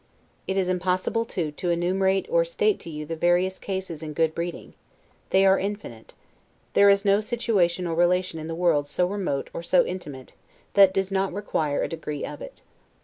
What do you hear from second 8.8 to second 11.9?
so remote or so intimate, that does not require a